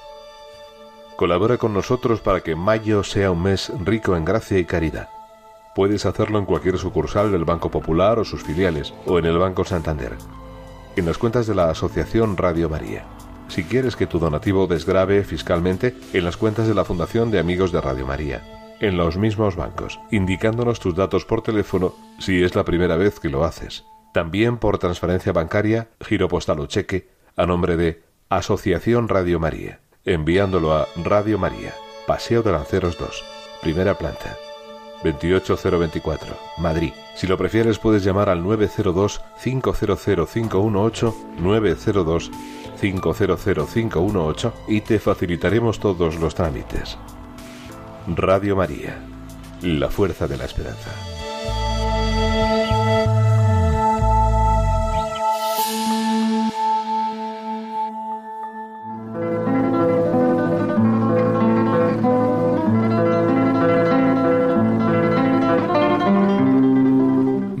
[1.17, 5.09] Colabora con nosotros para que mayo sea un mes rico en gracia y caridad.
[5.79, 9.63] Puedes hacerlo en cualquier sucursal del Banco Popular o sus filiales, o en el Banco
[9.63, 10.17] Santander
[10.97, 13.05] en las cuentas de la Asociación Radio María.
[13.47, 17.71] Si quieres que tu donativo desgrave fiscalmente, en las cuentas de la Fundación de Amigos
[17.71, 18.75] de Radio María.
[18.81, 23.29] En los mismos bancos, indicándonos tus datos por teléfono si es la primera vez que
[23.29, 23.85] lo haces.
[24.13, 30.73] También por transferencia bancaria, giro postal o cheque, a nombre de Asociación Radio María, enviándolo
[30.73, 31.73] a Radio María,
[32.05, 33.23] Paseo de Lanceros 2,
[33.61, 34.35] primera planta,
[35.03, 36.93] 28024, Madrid.
[37.15, 39.99] Si lo prefieres puedes llamar al 902 500
[40.33, 42.31] 518 902
[42.79, 46.97] 500 518 y te facilitaremos todos los trámites.
[48.07, 48.97] Radio María,
[49.61, 51.08] la fuerza de la esperanza.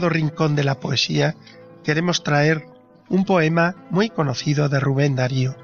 [0.00, 1.34] Rincón de la Poesía
[1.82, 2.66] queremos traer
[3.08, 5.56] un poema muy conocido de Rubén Darío,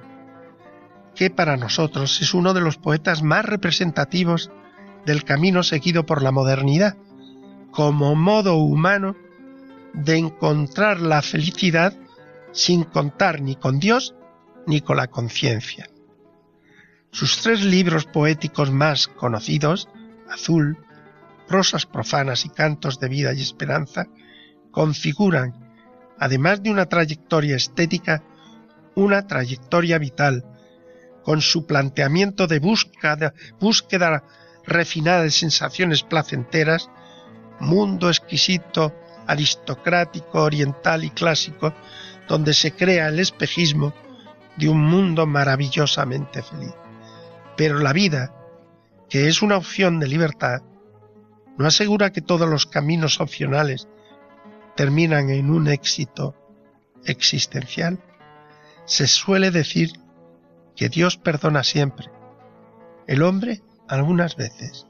[1.15, 4.51] que para nosotros es uno de los poetas más representativos
[5.05, 6.97] del camino seguido por la modernidad,
[7.71, 9.17] como modo humano
[9.95, 11.95] de encontrar la felicidad
[12.53, 14.15] sin contar ni con Dios
[14.67, 15.89] ni con la conciencia.
[17.11, 19.89] Sus tres libros poéticos más conocidos,
[20.31, 20.79] Azul,
[21.51, 24.07] prosas profanas y cantos de vida y esperanza
[24.71, 25.53] configuran,
[26.17, 28.23] además de una trayectoria estética,
[28.95, 30.45] una trayectoria vital,
[31.25, 34.23] con su planteamiento de búsqueda, búsqueda
[34.65, 36.89] refinada de sensaciones placenteras,
[37.59, 38.95] mundo exquisito,
[39.27, 41.75] aristocrático, oriental y clásico,
[42.29, 43.93] donde se crea el espejismo
[44.57, 46.75] de un mundo maravillosamente feliz.
[47.57, 48.33] Pero la vida,
[49.09, 50.63] que es una opción de libertad,
[51.59, 53.89] no asegura que todos los caminos opcionales
[54.77, 56.35] terminan en un éxito
[57.05, 57.99] existencial.
[58.85, 59.91] Se suele decir
[60.77, 62.07] que Dios perdona siempre,
[63.07, 64.87] el hombre algunas veces,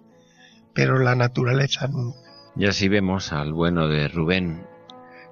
[0.74, 2.18] pero la naturaleza nunca.
[2.56, 4.66] Y así vemos al bueno de Rubén,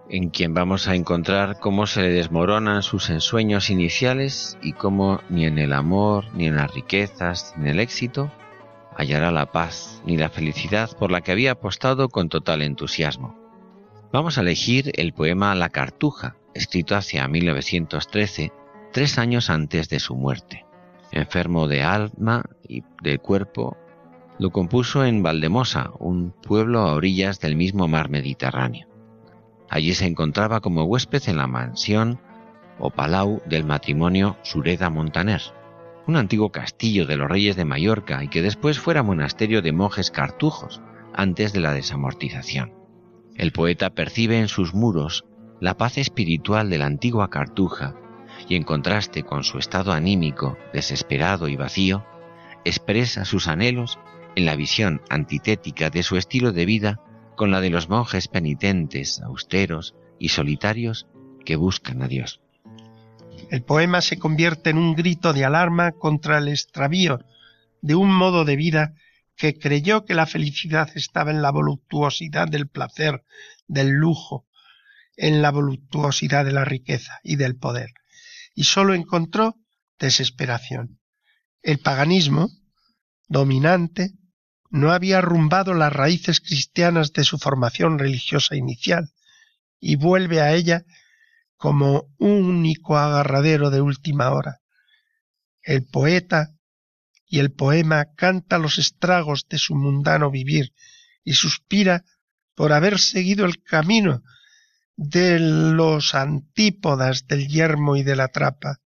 [0.08, 5.44] en quien vamos a encontrar cómo se le desmoronan sus ensueños iniciales y cómo ni
[5.44, 8.32] en el amor, ni en las riquezas, ni en el éxito,
[8.98, 13.38] hallará la paz ni la felicidad por la que había apostado con total entusiasmo.
[14.12, 18.52] Vamos a elegir el poema La Cartuja, escrito hacia 1913,
[18.92, 20.66] tres años antes de su muerte.
[21.12, 23.76] Enfermo de alma y de cuerpo,
[24.40, 28.88] lo compuso en Valdemosa, un pueblo a orillas del mismo mar Mediterráneo.
[29.70, 32.20] Allí se encontraba como huésped en la mansión
[32.80, 35.42] o palau del matrimonio Sureda Montaner,
[36.08, 40.10] un antiguo castillo de los reyes de Mallorca y que después fuera monasterio de monjes
[40.10, 40.80] cartujos
[41.12, 42.72] antes de la desamortización.
[43.36, 45.26] El poeta percibe en sus muros
[45.60, 47.94] la paz espiritual de la antigua cartuja
[48.48, 52.06] y en contraste con su estado anímico, desesperado y vacío,
[52.64, 53.98] expresa sus anhelos
[54.34, 57.02] en la visión antitética de su estilo de vida
[57.36, 61.06] con la de los monjes penitentes, austeros y solitarios
[61.44, 62.40] que buscan a Dios.
[63.50, 67.20] El poema se convierte en un grito de alarma contra el extravío
[67.80, 68.94] de un modo de vida
[69.36, 73.24] que creyó que la felicidad estaba en la voluptuosidad del placer,
[73.66, 74.46] del lujo,
[75.16, 77.90] en la voluptuosidad de la riqueza y del poder,
[78.54, 79.56] y sólo encontró
[79.98, 81.00] desesperación.
[81.62, 82.50] El paganismo,
[83.28, 84.12] dominante,
[84.70, 89.12] no había arrumbado las raíces cristianas de su formación religiosa inicial,
[89.80, 90.84] y vuelve a ella
[91.58, 94.60] como único agarradero de última hora.
[95.60, 96.54] El poeta
[97.26, 100.72] y el poema canta los estragos de su mundano vivir
[101.24, 102.04] y suspira
[102.54, 104.22] por haber seguido el camino
[104.96, 108.80] de los antípodas del yermo y de la trapa.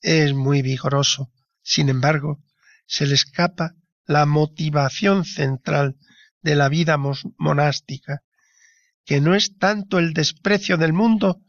[0.00, 1.32] Es muy vigoroso.
[1.62, 2.44] Sin embargo,
[2.86, 5.96] se le escapa la motivación central
[6.42, 6.96] de la vida
[7.38, 8.22] monástica,
[9.04, 11.40] que no es tanto el desprecio del mundo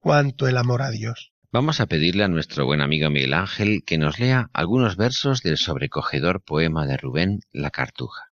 [0.00, 1.32] cuanto el amor a Dios.
[1.52, 5.58] Vamos a pedirle a nuestro buen amigo Miguel Ángel que nos lea algunos versos del
[5.58, 8.30] sobrecogedor poema de Rubén La Cartuja.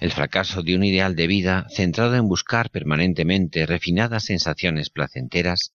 [0.00, 5.72] El fracaso de un ideal de vida centrado en buscar permanentemente refinadas sensaciones placenteras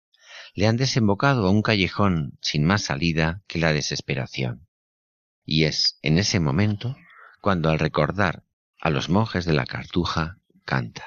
[0.53, 4.67] le han desembocado a un callejón sin más salida que la desesperación.
[5.45, 6.95] Y es en ese momento
[7.41, 8.43] cuando al recordar
[8.79, 11.05] a los monjes de la Cartuja canta.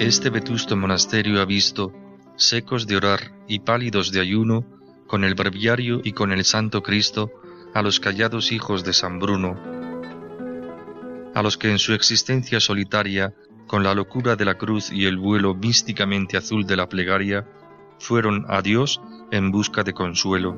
[0.00, 1.92] Este vetusto monasterio ha visto,
[2.34, 4.64] secos de orar y pálidos de ayuno,
[5.06, 7.30] con el breviario y con el Santo Cristo,
[7.74, 9.60] a los callados hijos de San Bruno,
[11.34, 13.34] a los que en su existencia solitaria,
[13.66, 17.46] con la locura de la cruz y el vuelo místicamente azul de la plegaria,
[17.98, 20.56] fueron a Dios en busca de consuelo.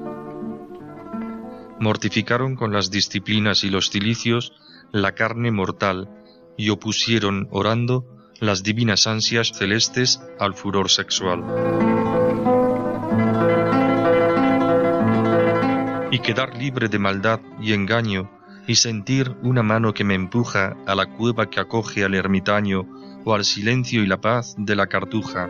[1.80, 4.52] Mortificaron con las disciplinas y los cilicios
[4.92, 6.08] la carne mortal
[6.56, 8.11] y opusieron, orando,
[8.42, 11.44] las divinas ansias celestes al furor sexual.
[16.10, 18.32] Y quedar libre de maldad y engaño,
[18.66, 22.84] y sentir una mano que me empuja a la cueva que acoge al ermitaño
[23.24, 25.48] o al silencio y la paz de la cartuja.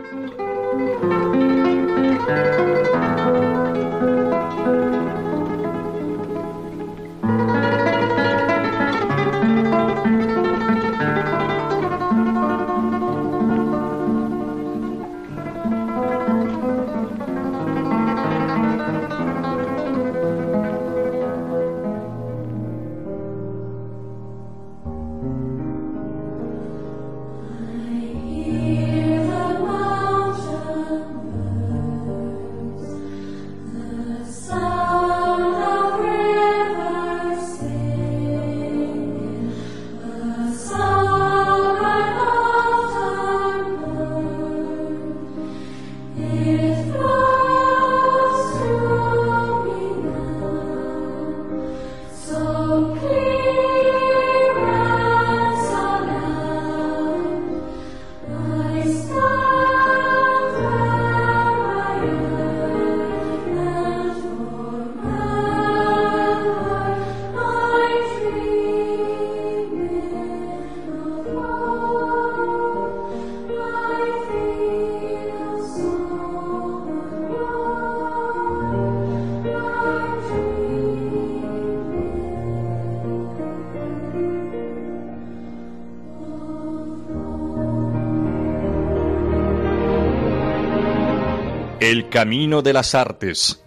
[91.85, 93.61] El camino de las artes.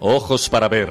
[0.00, 0.90] Ojos para ver.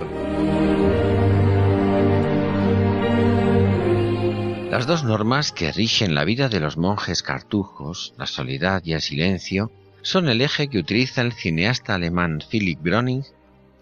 [4.70, 9.02] Las dos normas que rigen la vida de los monjes cartujos, la soledad y el
[9.02, 9.72] silencio,
[10.04, 13.24] son el eje que utiliza el cineasta alemán Philipp Browning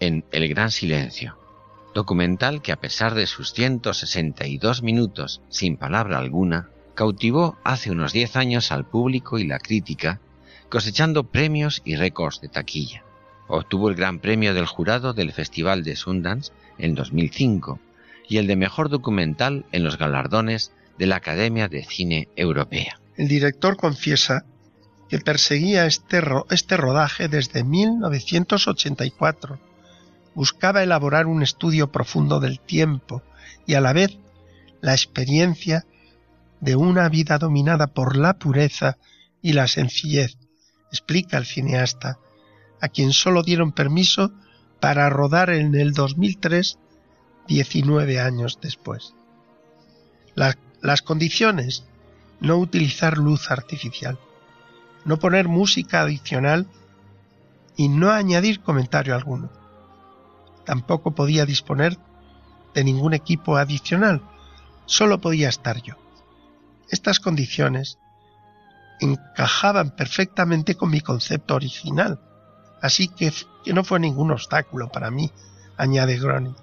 [0.00, 1.36] en El Gran Silencio,
[1.94, 8.36] documental que a pesar de sus 162 minutos sin palabra alguna, cautivó hace unos 10
[8.36, 10.22] años al público y la crítica
[10.68, 13.02] cosechando premios y récords de taquilla.
[13.48, 17.78] Obtuvo el Gran Premio del Jurado del Festival de Sundance en 2005
[18.28, 23.00] y el de Mejor Documental en los galardones de la Academia de Cine Europea.
[23.16, 24.44] El director confiesa
[25.08, 29.60] que perseguía este, este rodaje desde 1984.
[30.34, 33.22] Buscaba elaborar un estudio profundo del tiempo
[33.66, 34.18] y a la vez
[34.80, 35.84] la experiencia
[36.60, 38.98] de una vida dominada por la pureza
[39.40, 40.36] y la sencillez,
[40.90, 42.18] explica el cineasta,
[42.80, 44.32] a quien solo dieron permiso
[44.80, 46.78] para rodar en el 2003,
[47.48, 49.14] 19 años después.
[50.34, 51.84] las condiciones,
[52.40, 54.18] no utilizar luz artificial,
[55.04, 56.66] no poner música adicional
[57.76, 59.50] y no añadir comentario alguno.
[60.64, 61.98] Tampoco podía disponer
[62.74, 64.20] de ningún equipo adicional,
[64.84, 65.94] solo podía estar yo.
[66.90, 67.98] Estas condiciones
[69.00, 72.18] encajaban perfectamente con mi concepto original,
[72.80, 73.32] así que,
[73.72, 75.30] no fue ningún obstáculo para mí,
[75.76, 76.56] añade Groening.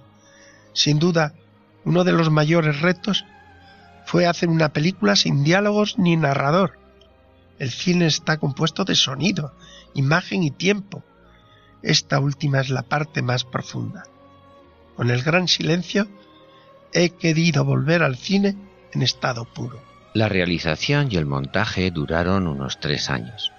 [0.74, 1.34] Sin duda,
[1.86, 3.26] uno de los mayores retos
[4.06, 6.80] fue hacer una película sin diálogos ni narrador.
[7.60, 9.54] El cine está compuesto de sonido,
[9.94, 11.04] imagen y tiempo.
[11.82, 14.04] Esta última es la parte más profunda.
[14.96, 16.08] Con el gran silencio
[16.94, 18.56] he querido volver al cine
[18.92, 19.93] en estado puro.
[20.14, 23.52] La realización y el montaje duraron unos tres años.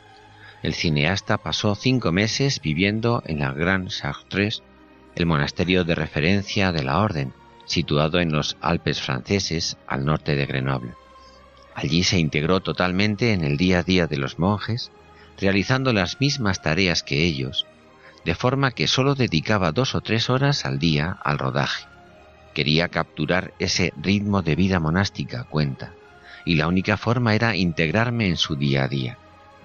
[0.63, 4.63] El cineasta pasó cinco meses viviendo en la Grand Chartreuse,
[5.17, 7.33] el monasterio de referencia de la orden,
[7.65, 10.93] situado en los Alpes franceses al norte de Grenoble.
[11.75, 14.93] Allí se integró totalmente en el día a día de los monjes,
[15.41, 17.67] realizando las mismas tareas que ellos,
[18.25, 21.87] de forma que solo dedicaba dos o tres horas al día al rodaje.
[22.55, 25.95] Quería capturar ese ritmo de vida monástica, cuenta
[26.45, 29.19] y la única forma era integrarme en su día a día.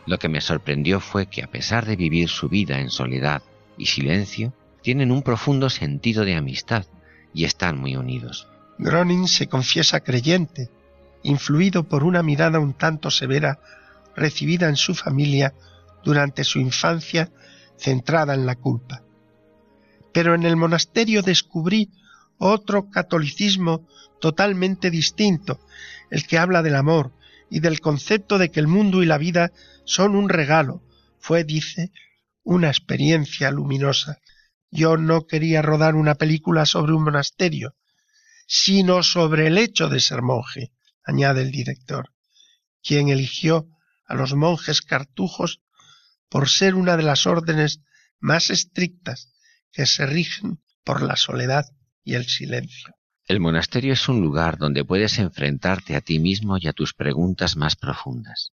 [0.06, 3.42] Lo que me sorprendió fue que a pesar de vivir su vida en soledad
[3.78, 6.86] y silencio, tienen un profundo sentido de amistad
[7.34, 8.48] y están muy unidos.
[8.78, 10.70] Groning se confiesa creyente,
[11.24, 13.60] influido por una mirada un tanto severa
[14.16, 15.54] recibida en su familia
[16.04, 17.32] durante su infancia
[17.78, 19.04] centrada en la culpa.
[20.14, 21.90] Pero en el monasterio descubrí
[22.38, 23.86] otro catolicismo
[24.20, 25.60] totalmente distinto,
[26.10, 27.14] el que habla del amor
[27.50, 29.52] y del concepto de que el mundo y la vida
[29.86, 30.84] son un regalo.
[31.20, 31.92] Fue, dice,
[32.44, 34.20] una experiencia luminosa.
[34.72, 37.76] Yo no quería rodar una película sobre un monasterio,
[38.48, 40.72] sino sobre el hecho de ser monje,
[41.04, 42.12] añade el director,
[42.84, 43.68] quien eligió
[44.06, 45.62] a los monjes cartujos
[46.30, 47.82] por ser una de las órdenes
[48.20, 49.32] más estrictas
[49.72, 51.66] que se rigen por la soledad
[52.04, 52.99] y el silencio.
[53.30, 57.58] El monasterio es un lugar donde puedes enfrentarte a ti mismo y a tus preguntas
[57.58, 58.54] más profundas.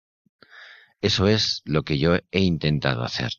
[1.01, 3.35] Eso es lo que yo he intentado hacer.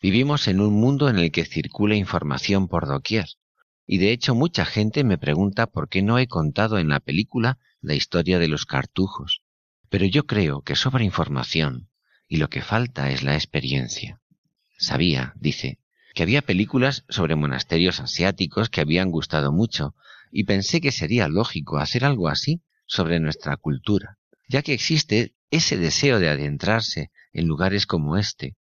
[0.00, 3.26] Vivimos en un mundo en el que circula información por doquier,
[3.84, 7.58] y de hecho mucha gente me pregunta por qué no he contado en la película
[7.80, 9.42] la historia de los cartujos.
[9.88, 11.88] Pero yo creo que sobra información,
[12.28, 14.20] y lo que falta es la experiencia.
[14.78, 15.80] Sabía, dice,
[16.14, 19.96] que había películas sobre monasterios asiáticos que habían gustado mucho,
[20.36, 24.18] y pensé que sería lógico hacer algo así sobre nuestra cultura,
[24.48, 28.56] ya que existe ese deseo de adentrarse en lugares como este,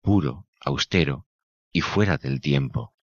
[0.00, 1.26] puro, austero
[1.70, 2.94] y fuera del tiempo.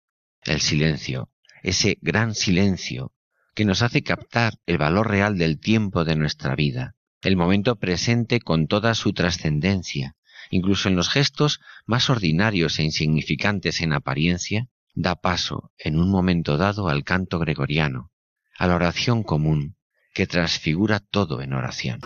[0.40, 1.28] El silencio,
[1.62, 3.12] ese gran silencio
[3.54, 8.40] que nos hace captar el valor real del tiempo de nuestra vida, el momento presente
[8.40, 10.16] con toda su trascendencia,
[10.48, 16.56] incluso en los gestos más ordinarios e insignificantes en apariencia, da paso en un momento
[16.56, 18.12] dado al canto gregoriano,
[18.58, 19.76] a la oración común,
[20.12, 22.00] que transfigura todo en oración.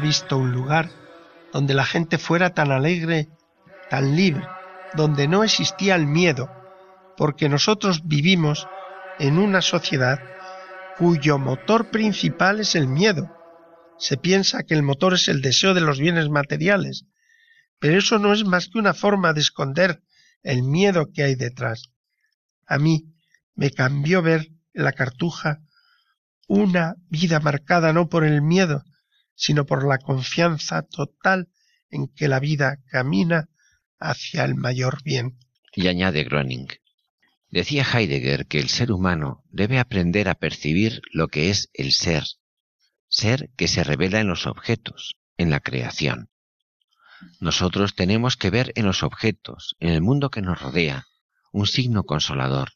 [0.00, 0.90] Visto un lugar
[1.52, 3.28] donde la gente fuera tan alegre,
[3.88, 4.46] tan libre,
[4.94, 6.50] donde no existía el miedo,
[7.16, 8.66] porque nosotros vivimos
[9.18, 10.20] en una sociedad
[10.98, 13.32] cuyo motor principal es el miedo.
[13.98, 17.06] Se piensa que el motor es el deseo de los bienes materiales,
[17.78, 20.02] pero eso no es más que una forma de esconder
[20.42, 21.90] el miedo que hay detrás.
[22.66, 23.14] A mí
[23.54, 25.60] me cambió ver en la cartuja
[26.48, 28.84] una vida marcada no por el miedo,
[29.36, 31.48] sino por la confianza total
[31.90, 33.48] en que la vida camina
[34.00, 35.38] hacia el mayor bien.
[35.74, 36.68] Y añade Groning.
[37.50, 42.24] Decía Heidegger que el ser humano debe aprender a percibir lo que es el ser,
[43.08, 46.30] ser que se revela en los objetos, en la creación.
[47.40, 51.06] Nosotros tenemos que ver en los objetos, en el mundo que nos rodea,
[51.52, 52.72] un signo consolador,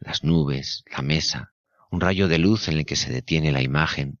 [0.00, 1.52] las nubes, la mesa,
[1.90, 4.19] un rayo de luz en el que se detiene la imagen,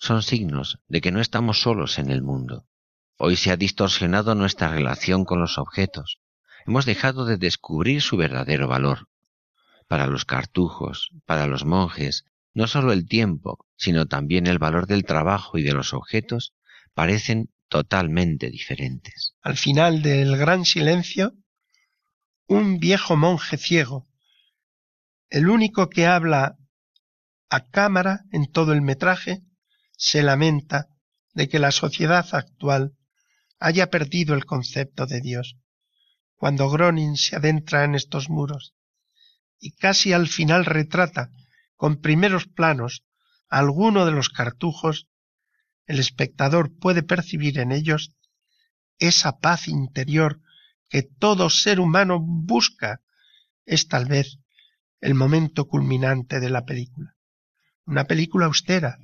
[0.00, 2.66] son signos de que no estamos solos en el mundo.
[3.18, 6.20] Hoy se ha distorsionado nuestra relación con los objetos.
[6.66, 9.08] Hemos dejado de descubrir su verdadero valor.
[9.88, 12.24] Para los cartujos, para los monjes,
[12.54, 16.54] no solo el tiempo, sino también el valor del trabajo y de los objetos
[16.94, 19.34] parecen totalmente diferentes.
[19.42, 21.34] Al final del gran silencio,
[22.46, 24.08] un viejo monje ciego,
[25.28, 26.56] el único que habla
[27.50, 29.42] a cámara en todo el metraje,
[30.00, 30.88] se lamenta
[31.34, 32.96] de que la sociedad actual
[33.58, 35.58] haya perdido el concepto de Dios.
[36.36, 38.74] Cuando Gronin se adentra en estos muros
[39.58, 41.30] y casi al final retrata
[41.76, 43.04] con primeros planos
[43.50, 45.06] alguno de los cartujos,
[45.84, 48.14] el espectador puede percibir en ellos
[48.98, 50.40] esa paz interior
[50.88, 53.02] que todo ser humano busca.
[53.66, 54.38] Es tal vez
[55.02, 57.16] el momento culminante de la película.
[57.84, 58.98] Una película austera,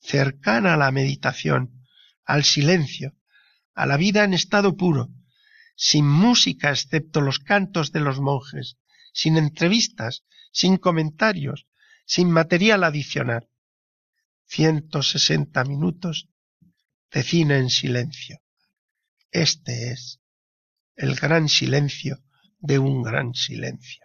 [0.00, 1.84] cercana a la meditación,
[2.24, 3.14] al silencio,
[3.74, 5.08] a la vida en estado puro,
[5.76, 8.78] sin música excepto los cantos de los monjes,
[9.12, 11.66] sin entrevistas, sin comentarios,
[12.04, 13.48] sin material adicional.
[14.46, 16.28] 160 minutos
[17.12, 18.40] de cine en silencio.
[19.30, 20.20] Este es
[20.96, 22.18] el gran silencio
[22.58, 24.02] de un gran silencio.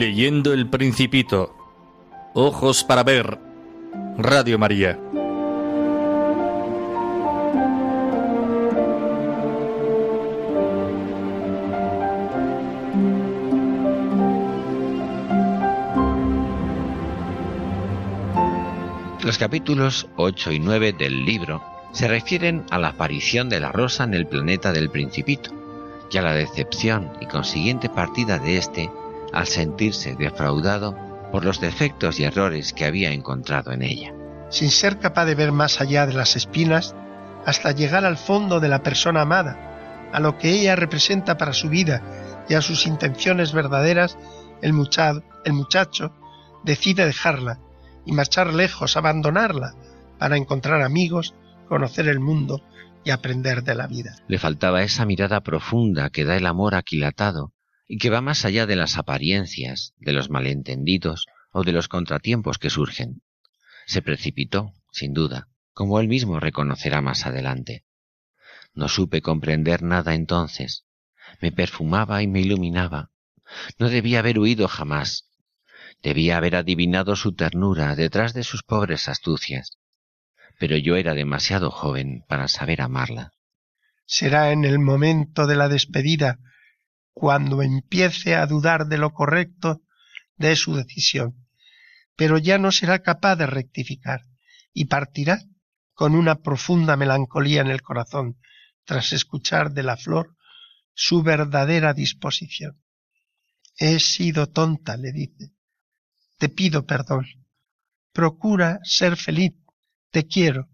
[0.00, 1.54] Leyendo el Principito.
[2.32, 3.38] Ojos para ver.
[4.16, 4.98] Radio María.
[19.22, 24.04] Los capítulos 8 y 9 del libro se refieren a la aparición de la rosa
[24.04, 25.50] en el planeta del Principito
[26.10, 28.90] y a la decepción y consiguiente partida de éste
[29.32, 30.96] al sentirse defraudado
[31.30, 34.14] por los defectos y errores que había encontrado en ella.
[34.50, 36.94] Sin ser capaz de ver más allá de las espinas,
[37.46, 41.68] hasta llegar al fondo de la persona amada, a lo que ella representa para su
[41.68, 42.02] vida
[42.48, 44.18] y a sus intenciones verdaderas,
[44.60, 46.12] el muchacho, el muchacho
[46.64, 47.60] decide dejarla
[48.04, 49.74] y marchar lejos, abandonarla,
[50.18, 51.34] para encontrar amigos,
[51.68, 52.60] conocer el mundo
[53.04, 54.16] y aprender de la vida.
[54.26, 57.52] Le faltaba esa mirada profunda que da el amor aquilatado
[57.92, 62.58] y que va más allá de las apariencias, de los malentendidos o de los contratiempos
[62.58, 63.22] que surgen.
[63.84, 67.84] Se precipitó, sin duda, como él mismo reconocerá más adelante.
[68.74, 70.84] No supe comprender nada entonces.
[71.40, 73.10] Me perfumaba y me iluminaba.
[73.76, 75.28] No debía haber huido jamás.
[76.00, 79.78] Debía haber adivinado su ternura detrás de sus pobres astucias.
[80.60, 83.32] Pero yo era demasiado joven para saber amarla.
[84.06, 86.38] Será en el momento de la despedida
[87.20, 89.82] cuando empiece a dudar de lo correcto
[90.38, 91.46] de su decisión,
[92.16, 94.22] pero ya no será capaz de rectificar
[94.72, 95.38] y partirá
[95.92, 98.40] con una profunda melancolía en el corazón
[98.86, 100.34] tras escuchar de la flor
[100.94, 102.80] su verdadera disposición.
[103.76, 105.52] He sido tonta, le dice.
[106.38, 107.26] Te pido perdón.
[108.14, 109.52] Procura ser feliz.
[110.10, 110.70] Te quiero.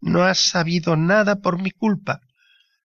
[0.00, 2.22] No has sabido nada por mi culpa.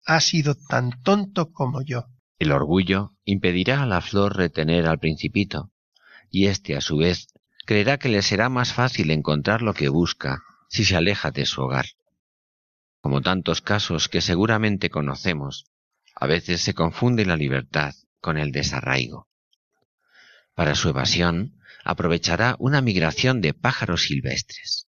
[0.07, 2.14] Has sido tan tonto como yo.
[2.39, 5.71] El orgullo impedirá a la flor retener al principito,
[6.31, 7.29] y éste a su vez
[7.65, 11.63] creerá que le será más fácil encontrar lo que busca si se aleja de su
[11.63, 11.87] hogar.
[13.01, 15.67] Como tantos casos que seguramente conocemos,
[16.15, 19.29] a veces se confunde la libertad con el desarraigo.
[20.55, 24.89] Para su evasión aprovechará una migración de pájaros silvestres.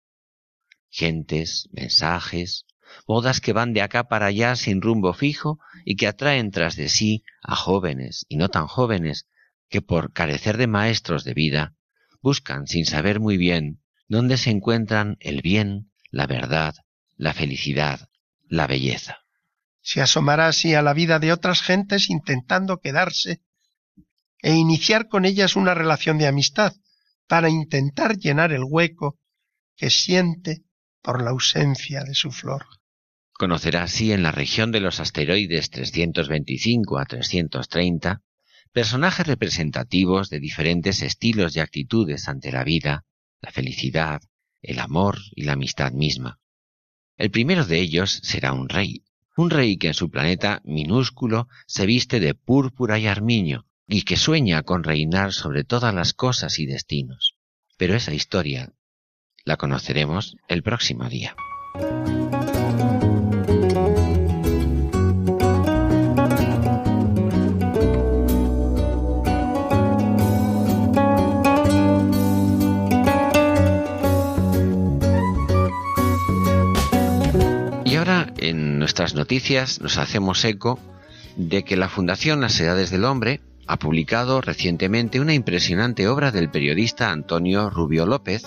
[0.91, 2.67] Gentes, mensajes,
[3.07, 6.89] bodas que van de acá para allá sin rumbo fijo y que atraen tras de
[6.89, 9.27] sí a jóvenes y no tan jóvenes
[9.69, 11.75] que por carecer de maestros de vida
[12.21, 16.75] buscan sin saber muy bien dónde se encuentran el bien, la verdad,
[17.17, 18.09] la felicidad,
[18.49, 19.19] la belleza.
[19.81, 23.43] Se asomará así a la vida de otras gentes intentando quedarse
[24.41, 26.75] e iniciar con ellas una relación de amistad
[27.27, 29.19] para intentar llenar el hueco
[29.77, 30.65] que siente
[31.01, 32.67] por la ausencia de su flor.
[33.33, 38.23] Conocerá así en la región de los asteroides 325 a 330
[38.73, 43.05] personajes representativos de diferentes estilos y actitudes ante la vida,
[43.41, 44.23] la felicidad,
[44.63, 46.41] el amor y la amistad misma.
[47.17, 49.05] El primero de ellos será un rey,
[49.37, 54.17] un rey que en su planeta minúsculo se viste de púrpura y armiño y que
[54.17, 57.37] sueña con reinar sobre todas las cosas y destinos.
[57.77, 58.73] Pero esa historia
[59.45, 61.35] la conoceremos el próximo día.
[78.83, 80.77] Nuestras noticias nos hacemos eco
[81.37, 86.51] de que la Fundación Las Edades del Hombre ha publicado recientemente una impresionante obra del
[86.51, 88.43] periodista Antonio Rubio López,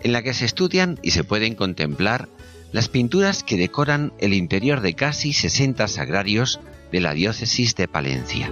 [0.00, 2.28] en la que se estudian y se pueden contemplar
[2.70, 6.60] las pinturas que decoran el interior de casi 60 sagrarios
[6.92, 8.48] de la diócesis de Palencia.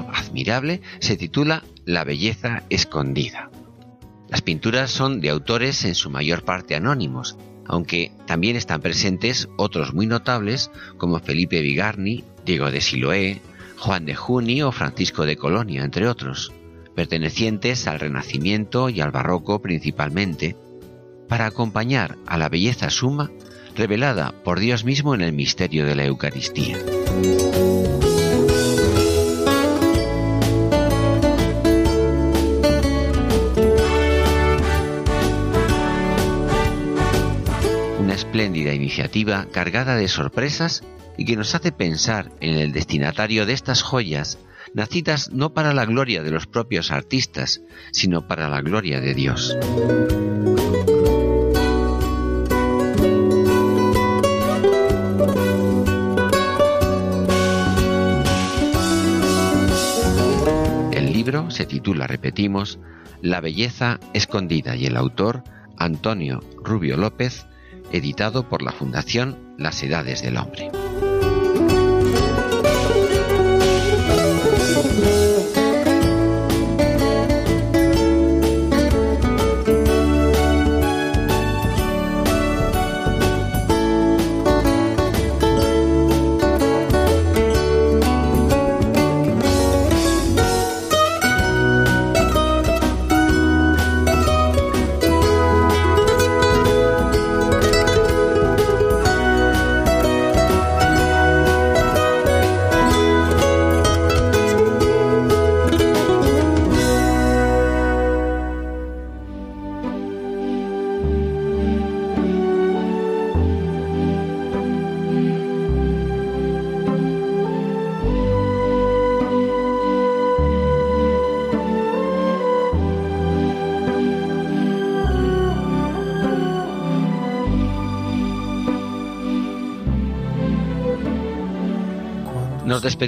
[0.00, 3.50] Admirable, se titula La belleza escondida.
[4.28, 7.36] Las pinturas son de autores en su mayor parte anónimos,
[7.66, 13.40] aunque también están presentes otros muy notables como Felipe Vigarni, Diego de Siloé,
[13.78, 16.52] Juan de Juni o Francisco de Colonia, entre otros,
[16.94, 20.56] pertenecientes al Renacimiento y al Barroco principalmente,
[21.28, 23.30] para acompañar a la belleza suma
[23.76, 26.78] revelada por Dios mismo en el misterio de la Eucaristía.
[38.12, 40.84] Una espléndida iniciativa cargada de sorpresas
[41.16, 44.38] y que nos hace pensar en el destinatario de estas joyas,
[44.74, 49.56] nacidas no para la gloria de los propios artistas, sino para la gloria de Dios.
[61.48, 62.78] se titula, repetimos,
[63.22, 65.44] La belleza escondida y el autor
[65.78, 67.46] Antonio Rubio López,
[67.92, 70.81] editado por la Fundación Las Edades del Hombre.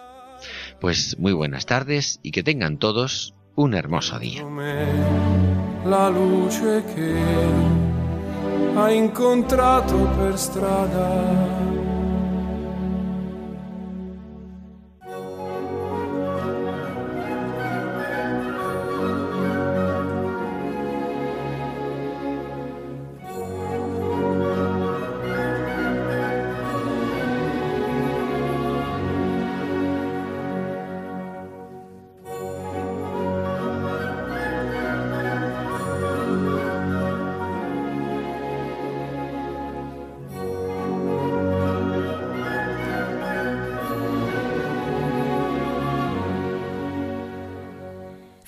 [0.86, 4.46] Pues muy buenas tardes y que tengan todos un hermoso día.
[5.84, 7.16] La luce che
[8.78, 11.65] ha incontrato per strada